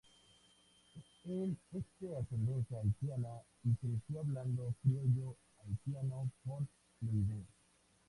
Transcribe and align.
Él 1.25 1.59
es 1.73 1.83
de 1.99 2.17
ascendencia 2.17 2.79
haitiana 2.79 3.29
y 3.63 3.75
creció 3.75 4.21
hablando 4.21 4.73
criollo 4.81 5.35
haitiano 5.63 6.31
con 6.43 6.67
fluidez. 6.99 7.45